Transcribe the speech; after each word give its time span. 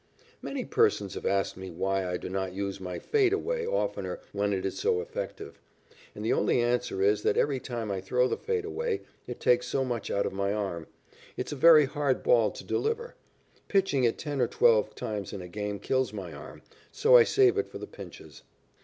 Many 0.41 0.65
persons 0.65 1.13
have 1.13 1.27
asked 1.27 1.55
me 1.55 1.69
why 1.69 2.07
I 2.09 2.17
do 2.17 2.27
not 2.27 2.55
use 2.55 2.79
my 2.79 2.97
"fade 2.97 3.33
away" 3.33 3.67
oftener 3.67 4.19
when 4.31 4.51
it 4.51 4.65
is 4.65 4.79
so 4.79 4.99
effective, 4.99 5.59
and 6.15 6.25
the 6.25 6.33
only 6.33 6.59
answer 6.59 7.03
is 7.03 7.21
that 7.21 7.37
every 7.37 7.59
time 7.59 7.91
I 7.91 8.01
throw 8.01 8.27
the 8.27 8.35
"fade 8.35 8.65
away" 8.65 9.01
it 9.27 9.39
takes 9.39 9.67
so 9.67 9.85
much 9.85 10.09
out 10.09 10.25
of 10.25 10.33
my 10.33 10.53
arm. 10.53 10.87
It 11.37 11.45
is 11.49 11.53
a 11.53 11.55
very 11.55 11.85
hard 11.85 12.23
ball 12.23 12.49
to 12.49 12.63
deliver. 12.63 13.13
Pitching 13.67 14.03
it 14.03 14.17
ten 14.17 14.41
or 14.41 14.47
twelve 14.47 14.95
times 14.95 15.33
in 15.33 15.41
a 15.43 15.47
game 15.47 15.77
kills 15.77 16.11
my 16.13 16.33
arm, 16.33 16.63
so 16.91 17.15
I 17.15 17.21
save 17.23 17.55
it 17.59 17.67
for 17.67 17.77
the 17.77 17.85
pinches. 17.85 18.41